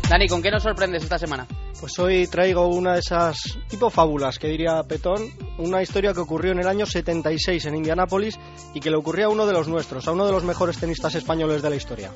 [0.10, 1.48] Dani, ¿con qué nos sorprendes esta semana?
[1.80, 6.52] Pues hoy traigo una de esas tipo fábulas que diría Petón, una historia que ocurrió
[6.52, 8.38] en el año 76 en Indianápolis
[8.74, 11.16] y que le ocurrió a uno de los nuestros, a uno de los mejores tenistas
[11.16, 12.12] españoles de la historia.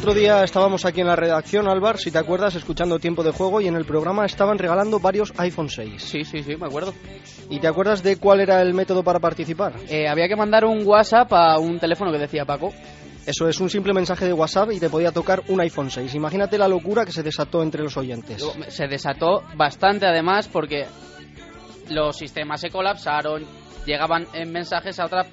[0.00, 3.60] Otro día estábamos aquí en la redacción, Álvar, si te acuerdas, escuchando Tiempo de Juego
[3.60, 6.02] y en el programa estaban regalando varios iPhone 6.
[6.02, 6.94] Sí, sí, sí, me acuerdo.
[7.50, 9.74] ¿Y te acuerdas de cuál era el método para participar?
[9.90, 12.72] Eh, había que mandar un WhatsApp a un teléfono que decía Paco.
[13.26, 16.14] Eso es un simple mensaje de WhatsApp y te podía tocar un iPhone 6.
[16.14, 18.42] Imagínate la locura que se desató entre los oyentes.
[18.68, 20.86] Se desató bastante además porque
[21.90, 23.44] los sistemas se colapsaron,
[23.84, 25.26] llegaban en mensajes a otra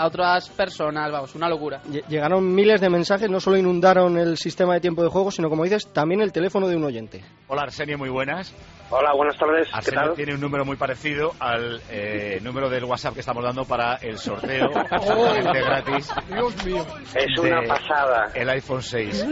[0.00, 1.82] a otras personas, vamos, una locura.
[2.08, 5.62] Llegaron miles de mensajes, no solo inundaron el sistema de tiempo de juego, sino como
[5.64, 7.22] dices, también el teléfono de un oyente.
[7.48, 8.54] Hola Arsenio, muy buenas.
[8.88, 9.68] Hola, buenas tardes.
[9.70, 13.96] Arsenio tiene un número muy parecido al eh, número del WhatsApp que estamos dando para
[13.96, 16.10] el sorteo absolutamente gratis.
[16.28, 16.86] Dios mío.
[17.14, 18.32] Es una pasada.
[18.34, 19.26] El iPhone 6.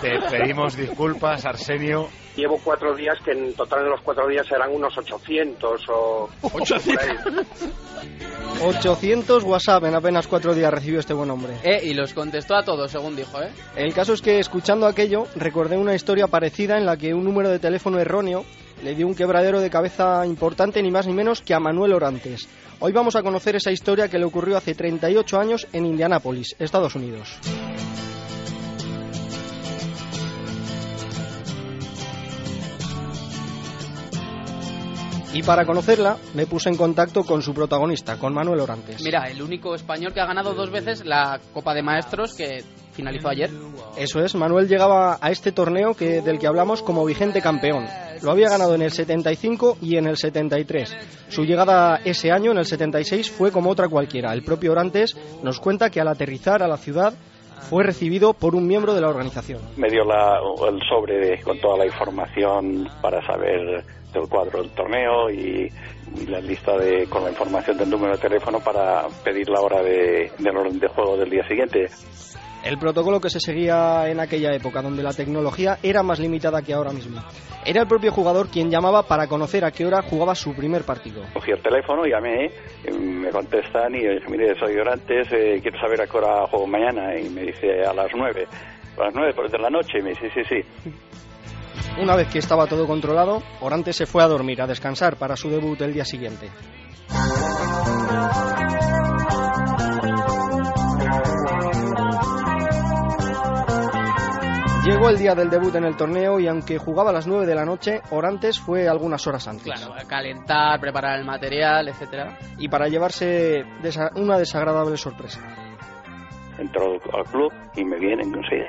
[0.00, 2.08] Te pedimos disculpas, Arsenio.
[2.36, 6.28] Llevo cuatro días, que en total en los cuatro días serán unos 800 o...
[6.42, 7.46] 800.
[8.62, 11.54] 800 WhatsApp en apenas cuatro días recibió este buen hombre.
[11.62, 13.48] Eh, y los contestó a todos, según dijo, ¿eh?
[13.74, 17.48] El caso es que escuchando aquello, recordé una historia parecida en la que un número
[17.48, 18.44] de teléfono erróneo
[18.82, 22.48] le dio un quebradero de cabeza importante ni más ni menos que a Manuel Orantes.
[22.80, 26.94] Hoy vamos a conocer esa historia que le ocurrió hace 38 años en Indianápolis, Estados
[26.94, 27.38] Unidos.
[35.36, 39.02] Y para conocerla me puse en contacto con su protagonista, con Manuel Orantes.
[39.04, 43.28] Mira, el único español que ha ganado dos veces la Copa de Maestros que finalizó
[43.28, 43.50] ayer.
[43.98, 47.84] Eso es, Manuel llegaba a este torneo que, del que hablamos como vigente campeón.
[48.22, 50.96] Lo había ganado en el 75 y en el 73.
[51.28, 54.32] Su llegada ese año, en el 76, fue como otra cualquiera.
[54.32, 57.12] El propio Orantes nos cuenta que al aterrizar a la ciudad
[57.68, 59.60] fue recibido por un miembro de la organización.
[59.76, 63.84] Me dio el sobre con toda la información para saber
[64.20, 65.70] del cuadro del torneo y,
[66.28, 70.30] la lista de, con la información del número de teléfono para pedir la hora de,
[70.38, 71.86] del orden de juego del día siguiente.
[72.64, 76.72] El protocolo que se seguía en aquella época, donde la tecnología era más limitada que
[76.74, 77.20] ahora mismo.
[77.64, 81.22] Era el propio jugador quien llamaba para conocer a qué hora jugaba su primer partido.
[81.34, 82.50] Cogí el teléfono, llamé,
[82.92, 87.16] me contestan y dije, mire, soy Orantes, eh, quiero saber a qué hora juego mañana.
[87.18, 88.46] Y me dice, a las nueve.
[88.98, 89.98] A las nueve por de la noche.
[89.98, 90.90] Y me dice, sí, sí, sí.
[91.98, 95.48] Una vez que estaba todo controlado, Orantes se fue a dormir, a descansar para su
[95.48, 96.50] debut el día siguiente.
[104.84, 107.54] Llegó el día del debut en el torneo y aunque jugaba a las 9 de
[107.54, 109.64] la noche, Orantes fue algunas horas antes.
[109.64, 112.38] Claro, calentar, preparar el material, etcétera.
[112.58, 113.64] Y para llevarse
[114.14, 115.40] una desagradable sorpresa.
[116.58, 118.64] Entró al club y me vienen, no sé,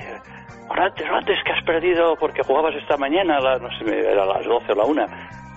[0.69, 4.45] Orantes, Orantes, que has perdido porque jugabas esta mañana, a no sé, era a las
[4.45, 5.05] 12 o la 1.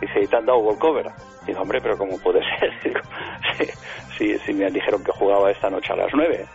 [0.01, 1.07] Dice, ¿y te han dado gol cover?
[1.47, 2.73] Digo, hombre, pero ¿cómo puede ser?
[2.85, 3.01] Digo,
[4.17, 6.47] si, si me dijeron que jugaba esta noche a las 9.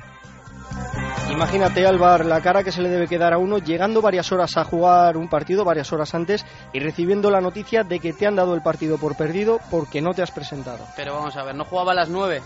[1.32, 4.64] Imagínate, Álvar, la cara que se le debe quedar a uno llegando varias horas a
[4.64, 8.56] jugar un partido, varias horas antes, y recibiendo la noticia de que te han dado
[8.56, 10.86] el partido por perdido porque no te has presentado.
[10.96, 12.42] Pero vamos a ver, ¿no jugaba a las nueve?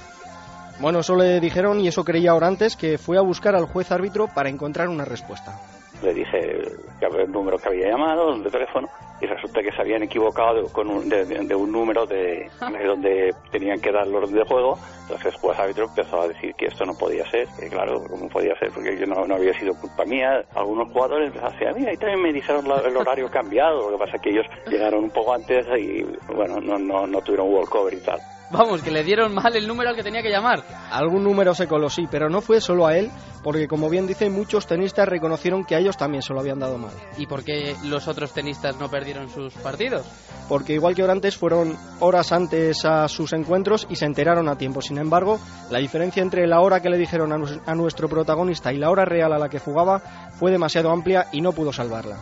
[0.80, 4.28] Bueno, eso le dijeron y eso creía Orantes que fue a buscar al juez árbitro
[4.34, 5.60] para encontrar una respuesta
[6.02, 6.62] le dije
[7.02, 8.90] el número que había llamado, de teléfono,
[9.22, 12.50] y resulta que se habían equivocado con de, un número de,
[12.86, 14.78] donde tenían que dar el orden de juego.
[15.02, 18.58] Entonces juez árbitro empezó a decir que esto no podía ser, que claro, no podía
[18.60, 20.44] ser porque yo no, había sido culpa mía.
[20.56, 24.06] Algunos jugadores empezaron a decir, mira, y también me dijeron el horario cambiado, lo que
[24.06, 27.94] pasa es que ellos llegaron un poco antes y bueno, no, no, no tuvieron walkover
[27.94, 28.20] y tal.
[28.52, 30.64] Vamos, que le dieron mal el número al que tenía que llamar.
[30.92, 33.12] Algún número se coló, sí, pero no fue solo a él,
[33.44, 36.78] porque como bien dice, muchos tenistas reconocieron que a ellos también se lo habían dado
[36.80, 36.92] mal.
[37.18, 40.08] ¿Y por qué los otros tenistas no perdieron sus partidos?
[40.48, 44.82] Porque igual que antes fueron horas antes a sus encuentros y se enteraron a tiempo.
[44.82, 48.90] Sin embargo, la diferencia entre la hora que le dijeron a nuestro protagonista y la
[48.90, 50.00] hora real a la que jugaba
[50.32, 52.18] fue demasiado amplia y no pudo salvarla.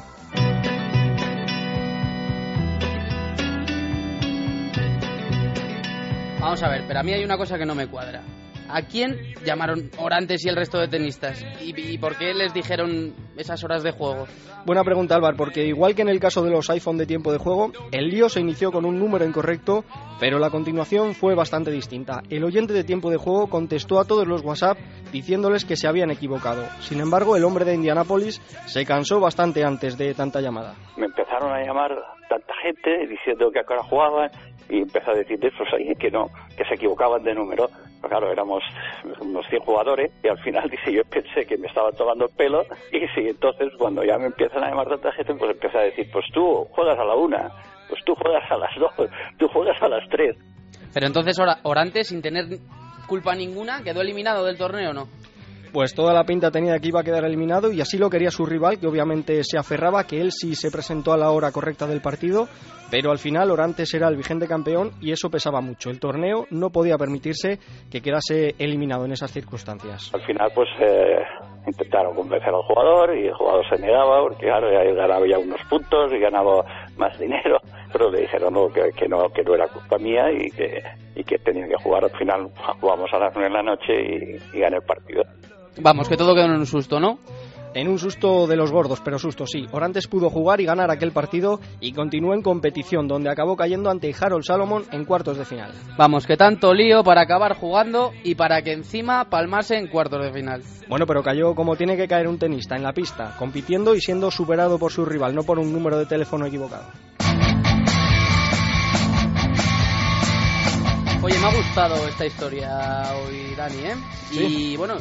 [6.48, 8.22] Vamos a ver, pero a mí hay una cosa que no me cuadra.
[8.70, 11.46] ¿A quién llamaron Orantes y el resto de tenistas?
[11.62, 14.28] ¿Y, por qué les dijeron esas horas de juego?
[14.66, 17.38] Buena pregunta, Álvaro, porque igual que en el caso de los iPhone de tiempo de
[17.38, 19.84] juego, el lío se inició con un número incorrecto,
[20.22, 22.22] pero la continuación fue bastante distinta.
[22.30, 24.78] El oyente de tiempo de juego contestó a todos los WhatsApp
[25.12, 26.64] diciéndoles que se habían equivocado.
[26.80, 30.76] Sin embargo, el hombre de Indianápolis se cansó bastante antes de tanta llamada.
[30.96, 31.92] Me empezaron a llamar
[32.30, 34.32] tanta gente diciendo que a qué hora jugaban
[34.70, 37.70] y empezó a decir eso ahí que no, que se equivocaban de número.
[38.02, 38.64] Pero claro, éramos
[39.20, 42.64] unos 100 jugadores y al final dice yo pensé que me estaba tomando el pelo
[42.92, 46.10] y sí, entonces cuando ya me empiezan a llamar tanta gente, pues empecé a decir,
[46.12, 47.52] pues tú juegas a la una,
[47.90, 48.92] pues tú juegas a las dos,
[49.38, 50.36] tú juegas a las tres.
[50.94, 52.46] Pero entonces Orantes, sin tener
[53.08, 55.08] culpa ninguna, quedó eliminado del torneo, ¿no?
[55.72, 58.46] Pues toda la pinta tenía que iba a quedar eliminado y así lo quería su
[58.46, 62.02] rival, que obviamente se aferraba que él sí se presentó a la hora correcta del
[62.02, 62.48] partido,
[62.90, 65.90] pero al final Orantes era el vigente campeón y eso pesaba mucho.
[65.90, 67.60] El torneo no podía permitirse
[67.92, 70.10] que quedase eliminado en esas circunstancias.
[70.14, 71.20] Al final, pues eh,
[71.68, 75.62] intentaron convencer al jugador y el jugador se negaba porque, claro, ya ganaba ya unos
[75.70, 76.64] puntos y ganaba
[76.98, 77.58] más dinero.
[77.92, 80.84] Pero le dijeron que, no, que no era culpa mía y que,
[81.16, 82.06] y que tenía que jugar.
[82.06, 82.50] Al final
[82.80, 85.24] jugamos a las nueve de la noche y, y gané el partido.
[85.82, 87.20] Vamos, que todo quedó en un susto, ¿no?
[87.74, 89.66] En un susto de los gordos, pero susto sí.
[89.72, 94.16] Orantes pudo jugar y ganar aquel partido y continuó en competición, donde acabó cayendo ante
[94.20, 95.74] Harold Salomon en cuartos de final.
[95.96, 100.32] Vamos, que tanto lío para acabar jugando y para que encima palmase en cuartos de
[100.32, 100.64] final.
[100.90, 104.32] Bueno, pero cayó como tiene que caer un tenista, en la pista, compitiendo y siendo
[104.32, 106.86] superado por su rival, no por un número de teléfono equivocado.
[111.22, 112.70] Oye, me ha gustado esta historia
[113.18, 113.96] hoy, Dani, ¿eh?
[114.32, 114.96] Y bueno,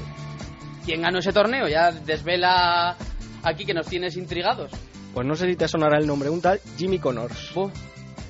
[0.87, 1.67] ¿Quién ganó ese torneo?
[1.67, 2.97] Ya desvela
[3.43, 4.71] aquí que nos tienes intrigados.
[5.13, 7.53] Pues no sé si te sonará el nombre, un tal Jimmy Connors.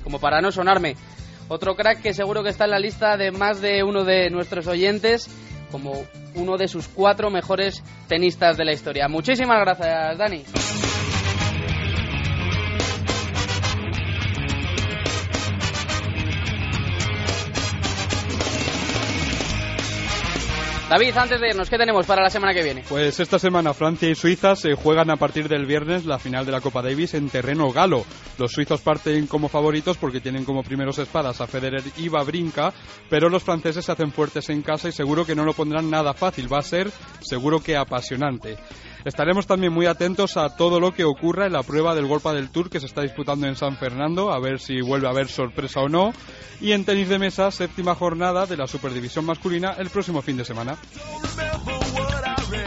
[0.03, 0.95] como para no sonarme.
[1.49, 4.65] Otro crack que seguro que está en la lista de más de uno de nuestros
[4.65, 5.29] oyentes
[5.71, 9.07] como uno de sus cuatro mejores tenistas de la historia.
[9.07, 10.43] Muchísimas gracias, Dani.
[20.89, 22.85] David, antes de irnos, ¿qué tenemos para la semana que viene?
[22.87, 26.53] Pues esta semana Francia y Suiza se juegan a partir del viernes la final de
[26.53, 28.05] la Copa Davis en terreno galo.
[28.37, 32.71] Los suizos parten como favoritos porque tienen como primeros espadas a Federer y Babrinka,
[33.09, 36.13] pero los franceses se hacen fuertes en casa y seguro que no lo pondrán nada
[36.13, 36.51] fácil.
[36.51, 38.57] Va a ser seguro que apasionante.
[39.07, 42.49] Estaremos también muy atentos a todo lo que ocurra en la prueba del Golpa del
[42.49, 45.79] Tour que se está disputando en San Fernando, a ver si vuelve a haber sorpresa
[45.79, 46.11] o no.
[46.59, 50.43] Y en tenis de mesa, séptima jornada de la Superdivisión masculina el próximo fin de
[50.43, 50.77] semana.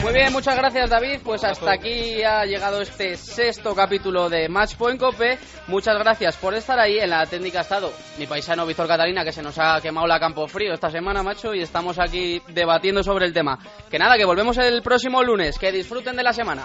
[0.03, 1.21] Muy bien, muchas gracias David.
[1.23, 5.39] Pues hasta aquí ha llegado este sexto capítulo de Match Point Cope.
[5.67, 6.99] Muchas gracias por estar ahí.
[6.99, 10.19] En la técnica ha estado mi paisano Víctor Catalina, que se nos ha quemado la
[10.19, 13.59] campo frío esta semana, macho, y estamos aquí debatiendo sobre el tema.
[13.91, 15.59] Que nada, que volvemos el próximo lunes.
[15.59, 16.65] Que disfruten de la semana.